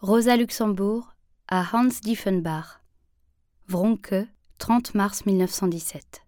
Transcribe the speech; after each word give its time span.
Rosa 0.00 0.36
Luxembourg 0.36 1.12
à 1.48 1.64
Hans 1.72 1.88
Diefenbach. 2.04 2.84
Vronke, 3.66 4.28
30 4.58 4.94
mars 4.94 5.26
1917. 5.26 6.22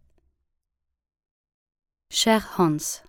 Cher 2.11 2.49
Hans, 2.59 3.05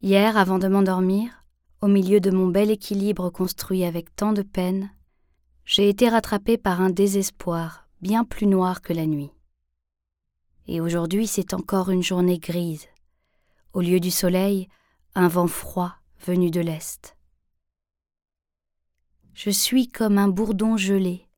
hier, 0.00 0.38
avant 0.38 0.58
de 0.58 0.68
m'endormir, 0.68 1.44
au 1.82 1.86
milieu 1.86 2.18
de 2.18 2.30
mon 2.30 2.46
bel 2.46 2.70
équilibre 2.70 3.28
construit 3.28 3.84
avec 3.84 4.16
tant 4.16 4.32
de 4.32 4.40
peine, 4.40 4.90
j'ai 5.66 5.90
été 5.90 6.08
rattrapé 6.08 6.56
par 6.56 6.80
un 6.80 6.88
désespoir 6.88 7.90
bien 8.00 8.24
plus 8.24 8.46
noir 8.46 8.80
que 8.80 8.94
la 8.94 9.04
nuit. 9.04 9.32
Et 10.66 10.80
aujourd'hui, 10.80 11.26
c'est 11.26 11.52
encore 11.52 11.90
une 11.90 12.02
journée 12.02 12.38
grise. 12.38 12.86
Au 13.74 13.82
lieu 13.82 14.00
du 14.00 14.10
soleil, 14.10 14.66
un 15.14 15.28
vent 15.28 15.46
froid 15.46 15.92
venu 16.24 16.50
de 16.50 16.62
l'Est. 16.62 17.17
Je 19.40 19.50
suis 19.50 19.86
comme 19.86 20.18
un 20.18 20.26
bourdon 20.26 20.76
gelé. 20.76 21.28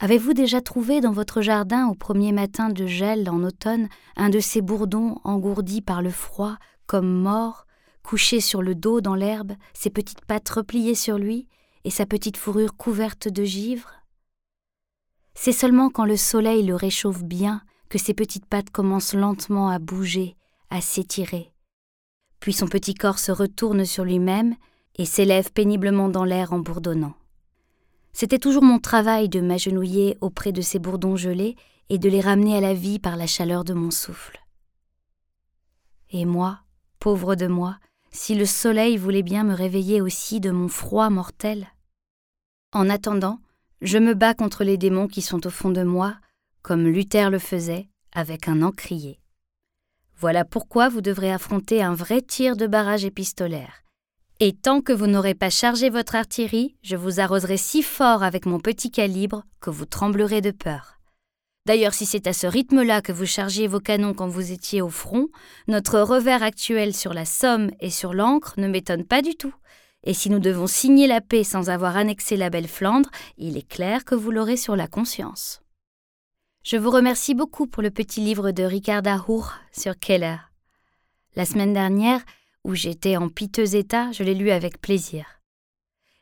Avez-vous 0.00 0.34
déjà 0.34 0.60
trouvé 0.60 1.00
dans 1.00 1.12
votre 1.12 1.40
jardin 1.40 1.88
au 1.88 1.94
premier 1.94 2.30
matin 2.30 2.68
de 2.68 2.86
gel 2.86 3.30
en 3.30 3.42
automne 3.42 3.88
un 4.16 4.28
de 4.28 4.38
ces 4.38 4.60
bourdons 4.60 5.18
engourdis 5.24 5.80
par 5.80 6.02
le 6.02 6.10
froid, 6.10 6.58
comme 6.86 7.10
mort, 7.10 7.66
couché 8.02 8.42
sur 8.42 8.60
le 8.60 8.74
dos 8.74 9.00
dans 9.00 9.14
l'herbe, 9.14 9.52
ses 9.72 9.88
petites 9.88 10.26
pattes 10.26 10.50
repliées 10.50 10.94
sur 10.94 11.16
lui 11.16 11.48
et 11.84 11.90
sa 11.90 12.04
petite 12.04 12.36
fourrure 12.36 12.76
couverte 12.76 13.28
de 13.28 13.44
givre? 13.44 13.90
C'est 15.32 15.52
seulement 15.52 15.88
quand 15.88 16.04
le 16.04 16.18
soleil 16.18 16.62
le 16.62 16.74
réchauffe 16.74 17.24
bien 17.24 17.62
que 17.88 17.96
ses 17.96 18.12
petites 18.12 18.44
pattes 18.44 18.68
commencent 18.68 19.14
lentement 19.14 19.70
à 19.70 19.78
bouger, 19.78 20.36
à 20.68 20.82
s'étirer. 20.82 21.50
Puis 22.40 22.52
son 22.52 22.66
petit 22.66 22.92
corps 22.92 23.18
se 23.18 23.32
retourne 23.32 23.86
sur 23.86 24.04
lui-même 24.04 24.54
et 24.96 25.06
s'élève 25.06 25.50
péniblement 25.50 26.10
dans 26.10 26.24
l'air 26.24 26.52
en 26.52 26.58
bourdonnant. 26.58 27.14
C'était 28.12 28.38
toujours 28.38 28.62
mon 28.62 28.78
travail 28.78 29.28
de 29.28 29.40
m'agenouiller 29.40 30.18
auprès 30.20 30.52
de 30.52 30.60
ces 30.60 30.78
bourdons 30.78 31.16
gelés 31.16 31.56
et 31.88 31.98
de 31.98 32.08
les 32.08 32.20
ramener 32.20 32.56
à 32.56 32.60
la 32.60 32.74
vie 32.74 32.98
par 32.98 33.16
la 33.16 33.26
chaleur 33.26 33.64
de 33.64 33.74
mon 33.74 33.90
souffle. 33.90 34.38
Et 36.10 36.24
moi, 36.24 36.60
pauvre 36.98 37.34
de 37.34 37.46
moi, 37.46 37.78
si 38.10 38.34
le 38.34 38.46
soleil 38.46 38.96
voulait 38.96 39.22
bien 39.22 39.44
me 39.44 39.54
réveiller 39.54 40.00
aussi 40.00 40.40
de 40.40 40.50
mon 40.50 40.68
froid 40.68 41.08
mortel. 41.08 41.66
En 42.72 42.90
attendant, 42.90 43.40
je 43.80 43.98
me 43.98 44.14
bats 44.14 44.34
contre 44.34 44.62
les 44.64 44.76
démons 44.76 45.08
qui 45.08 45.22
sont 45.22 45.46
au 45.46 45.50
fond 45.50 45.70
de 45.70 45.82
moi, 45.82 46.16
comme 46.62 46.86
Luther 46.86 47.30
le 47.30 47.38
faisait, 47.38 47.88
avec 48.12 48.46
un 48.46 48.62
encrier. 48.62 49.18
Voilà 50.16 50.44
pourquoi 50.44 50.88
vous 50.88 51.00
devrez 51.00 51.32
affronter 51.32 51.82
un 51.82 51.94
vrai 51.94 52.22
tir 52.22 52.56
de 52.56 52.66
barrage 52.66 53.04
épistolaire. 53.04 53.82
Et 54.44 54.52
tant 54.52 54.80
que 54.80 54.92
vous 54.92 55.06
n'aurez 55.06 55.36
pas 55.36 55.50
chargé 55.50 55.88
votre 55.88 56.16
artillerie, 56.16 56.74
je 56.82 56.96
vous 56.96 57.20
arroserai 57.20 57.56
si 57.56 57.80
fort 57.80 58.24
avec 58.24 58.44
mon 58.44 58.58
petit 58.58 58.90
calibre 58.90 59.44
que 59.60 59.70
vous 59.70 59.86
tremblerez 59.86 60.40
de 60.40 60.50
peur. 60.50 60.98
D'ailleurs, 61.64 61.94
si 61.94 62.06
c'est 62.06 62.26
à 62.26 62.32
ce 62.32 62.48
rythme-là 62.48 63.02
que 63.02 63.12
vous 63.12 63.24
chargiez 63.24 63.68
vos 63.68 63.78
canons 63.78 64.14
quand 64.14 64.26
vous 64.26 64.50
étiez 64.50 64.82
au 64.82 64.88
front, 64.88 65.28
notre 65.68 66.00
revers 66.00 66.42
actuel 66.42 66.92
sur 66.92 67.14
la 67.14 67.24
Somme 67.24 67.70
et 67.78 67.88
sur 67.88 68.14
l'Ancre 68.14 68.54
ne 68.56 68.66
m'étonne 68.66 69.04
pas 69.04 69.22
du 69.22 69.36
tout. 69.36 69.54
Et 70.02 70.12
si 70.12 70.28
nous 70.28 70.40
devons 70.40 70.66
signer 70.66 71.06
la 71.06 71.20
paix 71.20 71.44
sans 71.44 71.70
avoir 71.70 71.96
annexé 71.96 72.36
la 72.36 72.50
belle 72.50 72.66
Flandre, 72.66 73.10
il 73.38 73.56
est 73.56 73.68
clair 73.68 74.04
que 74.04 74.16
vous 74.16 74.32
l'aurez 74.32 74.56
sur 74.56 74.74
la 74.74 74.88
conscience. 74.88 75.62
Je 76.64 76.76
vous 76.76 76.90
remercie 76.90 77.36
beaucoup 77.36 77.68
pour 77.68 77.84
le 77.84 77.92
petit 77.92 78.18
livre 78.18 78.50
de 78.50 78.64
Ricarda 78.64 79.24
Hour 79.28 79.52
sur 79.70 79.96
Keller. 79.96 80.38
La 81.36 81.44
semaine 81.44 81.72
dernière, 81.72 82.22
où 82.64 82.74
j'étais 82.74 83.16
en 83.16 83.28
piteux 83.28 83.74
état, 83.74 84.12
je 84.12 84.22
l'ai 84.22 84.34
lu 84.34 84.50
avec 84.50 84.80
plaisir. 84.80 85.40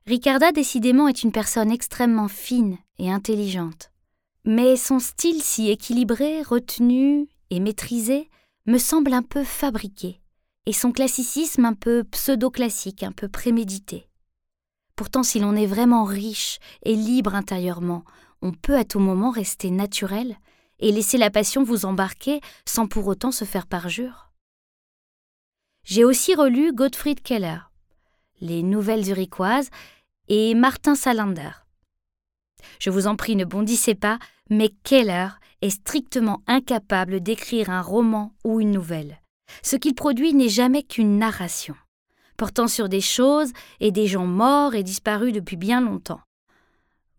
Ricarda, 0.07 0.53
décidément, 0.53 1.09
est 1.09 1.23
une 1.23 1.33
personne 1.33 1.71
extrêmement 1.71 2.29
fine 2.29 2.79
et 2.99 3.11
intelligente. 3.11 3.91
Mais 4.45 4.77
son 4.77 4.99
style 4.99 5.43
si 5.43 5.71
équilibré, 5.71 6.43
retenu 6.43 7.29
et 7.51 7.61
maîtrisé 7.61 8.29
me 8.67 8.79
semble 8.79 9.13
un 9.13 9.23
peu 9.23 9.45
fabriqué, 9.45 10.21
et 10.67 10.73
son 10.73 10.93
classicisme 10.93 11.65
un 11.65 11.75
peu 11.75 12.05
pseudo-classique, 12.05 13.03
un 13.03 13.13
peu 13.13 13.29
prémédité. 13.29 14.09
Pourtant, 14.97 15.23
si 15.23 15.41
l'on 15.41 15.57
est 15.57 15.67
vraiment 15.67 16.05
riche 16.05 16.59
et 16.83 16.95
libre 16.95 17.35
intérieurement, 17.35 18.05
on 18.43 18.53
peut 18.53 18.77
à 18.77 18.85
tout 18.85 18.99
moment 18.99 19.31
rester 19.31 19.71
naturel 19.71 20.37
et 20.79 20.93
laisser 20.93 21.19
la 21.19 21.31
passion 21.31 21.63
vous 21.63 21.85
embarquer 21.85 22.41
sans 22.65 22.87
pour 22.87 23.07
autant 23.07 23.33
se 23.33 23.45
faire 23.45 23.67
parjure. 23.67 24.30
J'ai 25.83 26.05
aussi 26.05 26.35
relu 26.35 26.73
Gottfried 26.73 27.23
Keller, 27.23 27.59
Les 28.41 28.63
Nouvelles 28.63 29.05
Zurichoises 29.05 29.71
et 30.29 30.55
Martin 30.55 30.95
Salander. 30.95 31.51
Je 32.79 32.91
vous 32.91 33.07
en 33.07 33.17
prie, 33.17 33.35
ne 33.35 33.45
bondissez 33.45 33.95
pas, 33.95 34.19
mais 34.51 34.71
Keller 34.85 35.29
est 35.63 35.71
strictement 35.71 36.43
incapable 36.47 37.21
d'écrire 37.21 37.71
un 37.71 37.83
roman 37.83 38.35
ou 38.45 38.61
une 38.61 38.71
nouvelle. 38.71 39.21
Ce 39.63 39.77
qu'il 39.77 39.95
produit 39.95 40.35
n'est 40.35 40.49
jamais 40.49 40.83
qu'une 40.83 41.19
narration, 41.19 41.75
portant 42.37 42.69
sur 42.69 42.89
des 42.89 43.01
choses 43.01 43.53
et 43.81 43.91
des 43.91 44.07
gens 44.07 44.27
morts 44.27 44.75
et 44.75 44.83
disparus 44.83 45.33
depuis 45.33 45.57
bien 45.57 45.81
longtemps. 45.81 46.21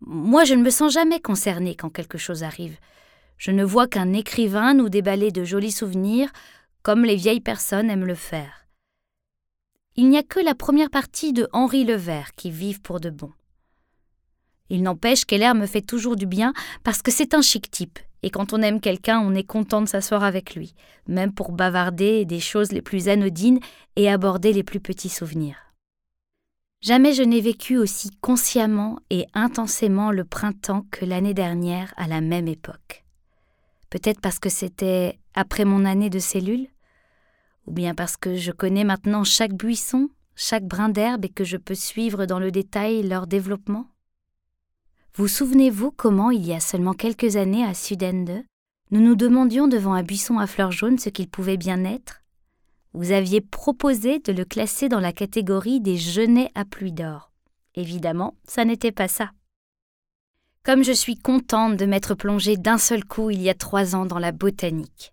Moi, 0.00 0.44
je 0.44 0.54
ne 0.54 0.62
me 0.62 0.70
sens 0.70 0.92
jamais 0.92 1.20
concerné 1.20 1.74
quand 1.74 1.90
quelque 1.90 2.18
chose 2.18 2.42
arrive. 2.42 2.76
Je 3.38 3.50
ne 3.50 3.64
vois 3.64 3.86
qu'un 3.86 4.12
écrivain 4.12 4.74
nous 4.74 4.88
déballer 4.88 5.30
de 5.30 5.44
jolis 5.44 5.72
souvenirs 5.72 6.30
comme 6.82 7.04
les 7.04 7.16
vieilles 7.16 7.40
personnes 7.40 7.90
aiment 7.90 8.06
le 8.06 8.14
faire. 8.14 8.66
Il 9.96 10.08
n'y 10.08 10.18
a 10.18 10.22
que 10.22 10.40
la 10.40 10.54
première 10.54 10.90
partie 10.90 11.32
de 11.32 11.48
Henri 11.52 11.84
le 11.84 11.94
Vert 11.94 12.32
qui 12.34 12.50
vive 12.50 12.80
pour 12.80 12.98
de 12.98 13.10
bon. 13.10 13.30
Il 14.70 14.82
n'empêche 14.82 15.26
qu'Heller 15.26 15.52
me 15.54 15.66
fait 15.66 15.82
toujours 15.82 16.16
du 16.16 16.26
bien 16.26 16.54
parce 16.82 17.02
que 17.02 17.10
c'est 17.10 17.34
un 17.34 17.42
chic 17.42 17.70
type, 17.70 17.98
et 18.22 18.30
quand 18.30 18.54
on 18.54 18.62
aime 18.62 18.80
quelqu'un, 18.80 19.20
on 19.20 19.34
est 19.34 19.46
content 19.46 19.82
de 19.82 19.86
s'asseoir 19.86 20.24
avec 20.24 20.54
lui, 20.54 20.74
même 21.06 21.32
pour 21.32 21.52
bavarder 21.52 22.24
des 22.24 22.40
choses 22.40 22.72
les 22.72 22.80
plus 22.80 23.08
anodines 23.08 23.60
et 23.96 24.08
aborder 24.08 24.52
les 24.52 24.62
plus 24.62 24.80
petits 24.80 25.10
souvenirs. 25.10 25.58
Jamais 26.80 27.12
je 27.12 27.22
n'ai 27.22 27.40
vécu 27.40 27.76
aussi 27.76 28.10
consciemment 28.22 28.98
et 29.10 29.26
intensément 29.34 30.10
le 30.10 30.24
printemps 30.24 30.84
que 30.90 31.04
l'année 31.04 31.34
dernière 31.34 31.92
à 31.96 32.08
la 32.08 32.20
même 32.20 32.48
époque. 32.48 33.04
Peut-être 33.90 34.20
parce 34.20 34.38
que 34.38 34.48
c'était 34.48 35.18
après 35.34 35.64
mon 35.64 35.84
année 35.84 36.10
de 36.10 36.18
cellule? 36.18 36.71
Ou 37.66 37.72
bien 37.72 37.94
parce 37.94 38.16
que 38.16 38.36
je 38.36 38.52
connais 38.52 38.84
maintenant 38.84 39.24
chaque 39.24 39.54
buisson, 39.54 40.08
chaque 40.34 40.66
brin 40.66 40.88
d'herbe 40.88 41.24
et 41.24 41.28
que 41.28 41.44
je 41.44 41.56
peux 41.56 41.74
suivre 41.74 42.26
dans 42.26 42.38
le 42.38 42.50
détail 42.50 43.02
leur 43.02 43.26
développement? 43.26 43.86
Vous 45.14 45.28
souvenez-vous 45.28 45.90
comment, 45.90 46.30
il 46.30 46.46
y 46.46 46.54
a 46.54 46.60
seulement 46.60 46.94
quelques 46.94 47.36
années 47.36 47.64
à 47.64 47.74
Sudende, 47.74 48.42
nous 48.90 49.00
nous 49.00 49.14
demandions 49.14 49.68
devant 49.68 49.92
un 49.92 50.02
buisson 50.02 50.38
à 50.38 50.46
fleurs 50.46 50.72
jaunes 50.72 50.98
ce 50.98 51.08
qu'il 51.08 51.28
pouvait 51.28 51.56
bien 51.56 51.84
être? 51.84 52.22
Vous 52.94 53.12
aviez 53.12 53.40
proposé 53.40 54.18
de 54.18 54.32
le 54.32 54.44
classer 54.44 54.88
dans 54.88 55.00
la 55.00 55.12
catégorie 55.12 55.80
des 55.80 55.96
genêts 55.96 56.50
à 56.54 56.64
pluie 56.64 56.92
d'or. 56.92 57.30
Évidemment, 57.74 58.36
ça 58.46 58.64
n'était 58.64 58.92
pas 58.92 59.08
ça. 59.08 59.30
Comme 60.62 60.84
je 60.84 60.92
suis 60.92 61.16
contente 61.16 61.76
de 61.76 61.86
m'être 61.86 62.14
plongée 62.14 62.56
d'un 62.56 62.78
seul 62.78 63.04
coup 63.04 63.30
il 63.30 63.40
y 63.40 63.48
a 63.48 63.54
trois 63.54 63.96
ans 63.96 64.06
dans 64.06 64.18
la 64.18 64.30
botanique. 64.30 65.12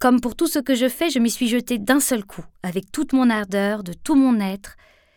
Comme 0.00 0.22
pour 0.22 0.34
tout 0.34 0.46
ce 0.46 0.58
que 0.58 0.74
je 0.74 0.88
fais, 0.88 1.10
je 1.10 1.18
m'y 1.18 1.30
suis 1.30 1.46
jetée 1.46 1.76
d'un 1.76 2.00
seul 2.00 2.24
coup, 2.24 2.44
avec 2.62 2.90
toute 2.90 3.12
mon 3.12 3.28
ardeur, 3.28 3.84
de 3.84 3.92
tout 3.92 4.14
mon 4.14 4.40
être, 4.40 4.76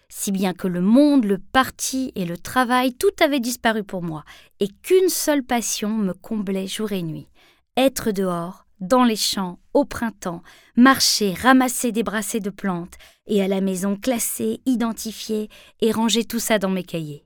si 0.09 0.33
bien 0.33 0.53
que 0.53 0.67
le 0.67 0.81
monde, 0.81 1.23
le 1.23 1.37
parti 1.37 2.11
et 2.15 2.25
le 2.25 2.37
travail, 2.37 2.93
tout 2.93 3.13
avait 3.23 3.39
disparu 3.39 3.85
pour 3.85 4.03
moi, 4.03 4.25
et 4.59 4.67
qu'une 4.67 5.07
seule 5.07 5.41
passion 5.41 5.87
me 5.87 6.11
comblait 6.11 6.67
jour 6.67 6.91
et 6.91 7.01
nuit. 7.01 7.29
Être 7.77 8.11
dehors, 8.11 8.65
dans 8.81 9.05
les 9.05 9.15
champs, 9.15 9.57
au 9.73 9.85
printemps, 9.85 10.43
marcher, 10.75 11.33
ramasser 11.33 11.93
des 11.93 12.03
brassées 12.03 12.41
de 12.41 12.49
plantes, 12.49 12.97
et 13.25 13.41
à 13.41 13.47
la 13.47 13.61
maison 13.61 13.95
classer, 13.95 14.59
identifier 14.65 15.47
et 15.79 15.93
ranger 15.93 16.25
tout 16.25 16.39
ça 16.39 16.59
dans 16.59 16.69
mes 16.69 16.83
cahiers. 16.83 17.25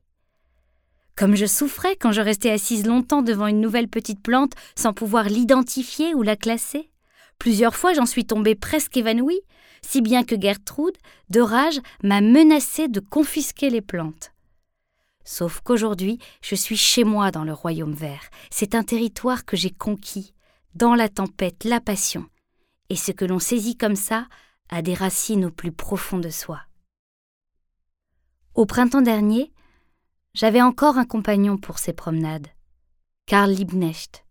Comme 1.16 1.36
je 1.36 1.48
souffrais 1.48 1.96
quand 1.96 2.12
je 2.12 2.22
restais 2.22 2.52
assise 2.52 2.86
longtemps 2.86 3.24
devant 3.24 3.48
une 3.48 3.62
nouvelle 3.62 3.88
petite 3.88 4.22
plante 4.22 4.54
sans 4.76 4.94
pouvoir 4.94 5.24
l'identifier 5.24 6.14
ou 6.14 6.22
la 6.22 6.36
classer. 6.36 6.92
Plusieurs 7.40 7.76
fois 7.76 7.94
j'en 7.94 8.06
suis 8.06 8.26
tombée 8.26 8.56
presque 8.56 8.98
évanouie, 8.98 9.42
si 9.82 10.02
bien 10.02 10.24
que 10.24 10.40
Gertrude, 10.40 10.98
de 11.30 11.42
rage, 11.42 11.80
m'a 12.04 12.22
menacée 12.22 12.88
de 12.88 13.00
confisquer 13.00 13.70
les 13.70 13.82
plantes. 13.82 14.34
Sauf 15.24 15.60
qu'aujourd'hui, 15.62 16.20
je 16.42 16.56
suis 16.56 16.78
chez 16.78 17.04
moi 17.04 17.32
dans 17.32 17.44
le 17.44 17.54
royaume 17.54 17.94
vert. 17.94 18.30
C'est 18.50 18.76
un 18.76 18.84
territoire 18.84 19.44
que 19.44 19.58
j'ai 19.58 19.72
conquis, 19.72 20.34
dans 20.74 20.96
la 20.96 21.10
tempête, 21.10 21.66
la 21.66 21.82
passion. 21.82 22.26
Et 22.90 22.96
ce 22.96 23.12
que 23.12 23.26
l'on 23.26 23.40
saisit 23.40 23.76
comme 23.76 23.98
ça 23.98 24.28
a 24.70 24.82
des 24.82 24.94
racines 24.94 25.46
au 25.46 25.52
plus 25.52 25.74
profond 25.74 26.18
de 26.18 26.30
soi. 26.30 26.62
Au 28.56 28.66
printemps 28.66 29.02
dernier, 29.02 29.52
j'avais 30.34 30.62
encore 30.62 30.98
un 30.98 31.06
compagnon 31.06 31.58
pour 31.58 31.78
ces 31.78 31.94
promenades, 31.94 32.48
Karl 33.26 33.52
Liebknecht. 33.52 34.27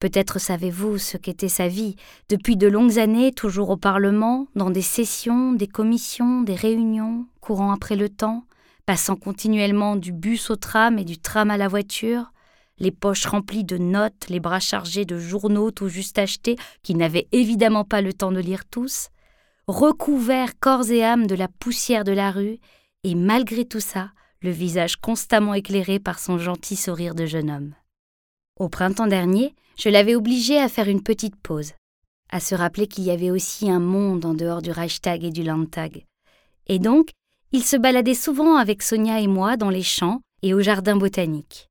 Peut-être 0.00 0.38
savez-vous 0.38 0.98
ce 0.98 1.16
qu'était 1.16 1.48
sa 1.48 1.66
vie, 1.66 1.96
depuis 2.28 2.56
de 2.56 2.68
longues 2.68 3.00
années, 3.00 3.32
toujours 3.32 3.70
au 3.70 3.76
Parlement, 3.76 4.46
dans 4.54 4.70
des 4.70 4.82
sessions, 4.82 5.52
des 5.52 5.66
commissions, 5.66 6.42
des 6.42 6.54
réunions, 6.54 7.26
courant 7.40 7.72
après 7.72 7.96
le 7.96 8.08
temps, 8.08 8.44
passant 8.86 9.16
continuellement 9.16 9.96
du 9.96 10.12
bus 10.12 10.50
au 10.50 10.56
tram 10.56 10.98
et 10.98 11.04
du 11.04 11.18
tram 11.18 11.50
à 11.50 11.56
la 11.56 11.66
voiture, 11.66 12.32
les 12.78 12.92
poches 12.92 13.26
remplies 13.26 13.64
de 13.64 13.76
notes, 13.76 14.28
les 14.28 14.38
bras 14.38 14.60
chargés 14.60 15.04
de 15.04 15.18
journaux 15.18 15.72
tout 15.72 15.88
juste 15.88 16.18
achetés, 16.18 16.56
qui 16.84 16.94
n'avaient 16.94 17.26
évidemment 17.32 17.84
pas 17.84 18.00
le 18.00 18.12
temps 18.12 18.30
de 18.30 18.38
lire 18.38 18.64
tous, 18.66 19.08
recouvert 19.66 20.58
corps 20.60 20.88
et 20.90 21.02
âme 21.02 21.26
de 21.26 21.34
la 21.34 21.48
poussière 21.48 22.04
de 22.04 22.12
la 22.12 22.30
rue, 22.30 22.58
et 23.02 23.16
malgré 23.16 23.64
tout 23.64 23.80
ça, 23.80 24.12
le 24.42 24.50
visage 24.50 24.96
constamment 24.96 25.54
éclairé 25.54 25.98
par 25.98 26.20
son 26.20 26.38
gentil 26.38 26.76
sourire 26.76 27.16
de 27.16 27.26
jeune 27.26 27.50
homme. 27.50 27.74
Au 28.58 28.68
printemps 28.68 29.06
dernier, 29.06 29.54
je 29.76 29.88
l'avais 29.88 30.16
obligé 30.16 30.58
à 30.58 30.68
faire 30.68 30.88
une 30.88 31.02
petite 31.02 31.36
pause, 31.36 31.74
à 32.28 32.40
se 32.40 32.56
rappeler 32.56 32.88
qu'il 32.88 33.04
y 33.04 33.10
avait 33.12 33.30
aussi 33.30 33.70
un 33.70 33.78
monde 33.78 34.24
en 34.24 34.34
dehors 34.34 34.62
du 34.62 34.72
Reichstag 34.72 35.22
et 35.22 35.30
du 35.30 35.44
Landtag. 35.44 36.04
Et 36.66 36.80
donc, 36.80 37.10
il 37.52 37.62
se 37.62 37.76
baladait 37.76 38.14
souvent 38.14 38.56
avec 38.56 38.82
Sonia 38.82 39.20
et 39.20 39.28
moi 39.28 39.56
dans 39.56 39.70
les 39.70 39.84
champs 39.84 40.20
et 40.42 40.54
au 40.54 40.60
jardin 40.60 40.96
botanique. 40.96 41.68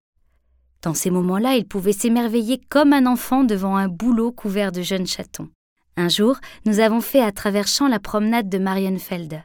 Dans 0.81 0.94
ces 0.94 1.10
moments-là, 1.10 1.56
il 1.56 1.68
pouvait 1.68 1.92
s'émerveiller 1.92 2.62
comme 2.69 2.94
un 2.94 3.06
enfant 3.06 3.44
devant 3.44 3.75
un 3.75 3.89
bouleau 3.89 4.31
couvert 4.31 4.72
de 4.72 4.81
jeunes 4.81 5.07
chatons. 5.07 5.50
Un 5.98 6.07
jour, 6.07 6.38
nous 6.66 6.80
avons 6.80 7.01
fait 7.01 7.22
à 7.22 7.34
travers 7.34 7.68
champs 7.68 7.89
la 7.89 8.00
promenade 8.00 8.48
de 8.48 8.60
Marienfelde. 8.60 9.42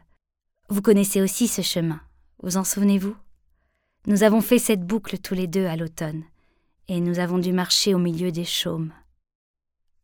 Vous 0.69 0.83
connaissez 0.83 1.21
aussi 1.21 1.49
ce 1.49 1.63
chemin, 1.63 2.01
vous 2.43 2.57
en 2.57 2.63
souvenez-vous? 2.63 3.17
Nous 4.07 4.23
avons 4.23 4.41
fait 4.41 4.59
cette 4.59 4.87
boucle 4.87 5.19
tous 5.19 5.35
les 5.35 5.49
deux 5.49 5.67
à 5.67 5.77
l'automne, 5.77 6.23
et 6.93 7.01
nous 7.01 7.21
avons 7.21 7.39
dû 7.39 7.55
marcher 7.55 7.95
au 7.95 7.99
milieu 7.99 8.31
des 8.33 8.45
chaumes. 8.45 8.93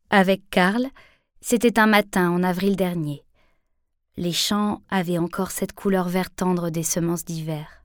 Avec 0.09 0.49
Karl, 0.49 0.87
c'était 1.43 1.79
un 1.79 1.87
matin 1.87 2.31
en 2.31 2.43
avril 2.43 2.77
dernier. 2.77 3.27
Les 4.17 4.33
champs 4.33 4.81
avaient 4.89 5.19
encore 5.19 5.51
cette 5.51 5.75
couleur 5.75 6.09
vert 6.09 6.31
tendre 6.31 6.71
des 6.71 6.83
semences 6.83 7.27
d'hiver. 7.27 7.85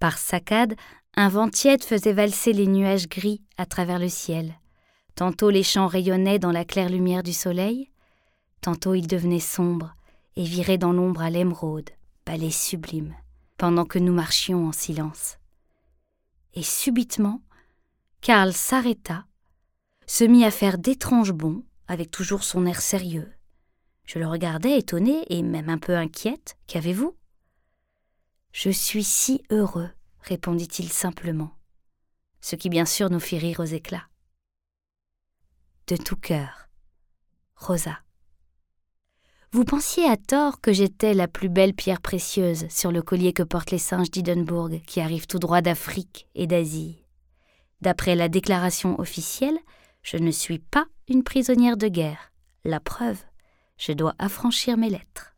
Par 0.00 0.18
saccades, 0.18 0.74
un 1.14 1.28
vent 1.28 1.48
tiède 1.48 1.84
faisait 1.84 2.12
valser 2.12 2.52
les 2.52 2.66
nuages 2.66 3.08
gris 3.08 3.42
à 3.56 3.64
travers 3.64 4.00
le 4.00 4.08
ciel. 4.08 4.54
Tantôt 5.14 5.50
les 5.50 5.62
champs 5.62 5.86
rayonnaient 5.86 6.40
dans 6.40 6.50
la 6.50 6.64
claire 6.64 6.90
lumière 6.90 7.22
du 7.22 7.32
soleil, 7.32 7.92
tantôt 8.60 8.94
ils 8.94 9.06
devenaient 9.06 9.38
sombres 9.38 9.94
et 10.34 10.42
viraient 10.42 10.78
dans 10.78 10.92
l'ombre 10.92 11.22
à 11.22 11.30
l'émeraude, 11.30 11.90
palais 12.24 12.50
sublime, 12.50 13.14
pendant 13.56 13.84
que 13.84 14.00
nous 14.00 14.12
marchions 14.12 14.66
en 14.66 14.72
silence. 14.72 15.38
Et 16.54 16.64
subitement, 16.64 17.40
Karl 18.20 18.52
s'arrêta, 18.52 19.24
se 20.06 20.24
mit 20.24 20.44
à 20.44 20.50
faire 20.50 20.76
d'étranges 20.76 21.32
bonds, 21.32 21.64
avec 21.88 22.10
toujours 22.10 22.44
son 22.44 22.66
air 22.66 22.80
sérieux. 22.82 23.32
Je 24.04 24.18
le 24.18 24.26
regardais 24.26 24.78
étonné 24.78 25.24
et 25.30 25.42
même 25.42 25.70
un 25.70 25.78
peu 25.78 25.96
inquiète. 25.96 26.56
Qu'avez-vous? 26.66 27.16
Je 28.52 28.70
suis 28.70 29.04
si 29.04 29.42
heureux, 29.50 29.90
répondit-il 30.20 30.90
simplement, 30.90 31.52
ce 32.40 32.56
qui 32.56 32.68
bien 32.68 32.84
sûr 32.84 33.08
nous 33.08 33.20
fit 33.20 33.38
rire 33.38 33.60
aux 33.60 33.64
éclats 33.64 34.06
de 35.90 35.96
tout 35.96 36.16
cœur. 36.16 36.68
Rosa. 37.56 37.98
Vous 39.50 39.64
pensiez 39.64 40.04
à 40.04 40.16
tort 40.16 40.60
que 40.60 40.72
j'étais 40.72 41.14
la 41.14 41.26
plus 41.26 41.48
belle 41.48 41.74
pierre 41.74 42.00
précieuse 42.00 42.68
sur 42.68 42.92
le 42.92 43.02
collier 43.02 43.32
que 43.32 43.42
portent 43.42 43.72
les 43.72 43.78
singes 43.78 44.10
d'Idenburg 44.10 44.82
qui 44.86 45.00
arrivent 45.00 45.26
tout 45.26 45.40
droit 45.40 45.62
d'Afrique 45.62 46.28
et 46.36 46.46
d'Asie. 46.46 47.04
D'après 47.80 48.14
la 48.14 48.28
déclaration 48.28 48.98
officielle, 48.98 49.58
je 50.02 50.16
ne 50.16 50.30
suis 50.30 50.58
pas 50.58 50.86
une 51.08 51.22
prisonnière 51.22 51.76
de 51.76 51.88
guerre. 51.88 52.32
La 52.64 52.80
preuve, 52.80 53.18
je 53.78 53.92
dois 53.92 54.14
affranchir 54.18 54.76
mes 54.76 54.90
lettres. 54.90 55.29